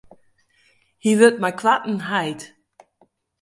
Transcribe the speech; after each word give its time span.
Hy 1.03 1.11
wurdt 1.19 1.41
mei 1.41 1.55
koarten 1.59 1.99
heit. 2.09 2.41